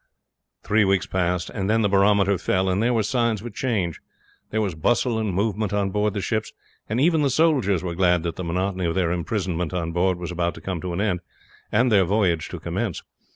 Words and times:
Three 0.63 0.83
weeks 0.83 1.05
passed 1.05 1.51
and 1.51 1.69
then 1.69 1.83
the 1.83 1.87
barometer 1.87 2.35
fell, 2.39 2.69
and 2.69 2.81
there 2.81 2.91
were 2.91 3.03
signs 3.03 3.39
of 3.41 3.45
a 3.45 3.51
change. 3.51 3.99
There 4.49 4.59
was 4.59 4.73
bustle 4.73 5.19
and 5.19 5.31
movement 5.31 5.73
on 5.73 5.91
board 5.91 6.15
the 6.15 6.21
ships, 6.21 6.53
and 6.89 6.99
even 6.99 7.21
the 7.21 7.29
soldiers 7.29 7.83
were 7.83 7.93
glad 7.93 8.23
that 8.23 8.35
the 8.35 8.43
monotony 8.43 8.85
of 8.85 8.95
their 8.95 9.11
imprisonment 9.11 9.75
on 9.75 9.91
board 9.91 10.17
was 10.17 10.31
about 10.31 10.55
to 10.55 10.61
come 10.61 10.81
to 10.81 10.93
an 10.93 11.01
end, 11.01 11.19
and 11.71 11.91
their 11.91 12.03
voyage 12.03 12.49
to 12.49 12.59
commence. 12.59 13.03